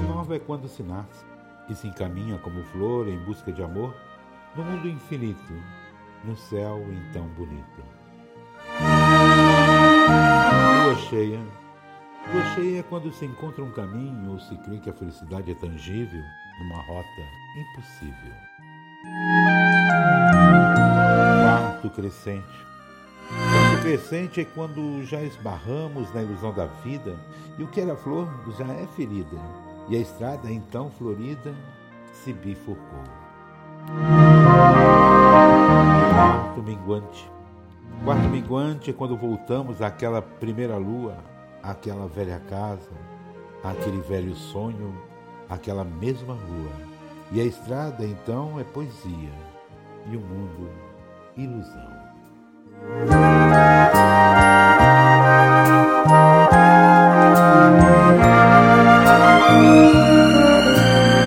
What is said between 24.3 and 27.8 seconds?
é quando já esbarramos na ilusão da vida e o que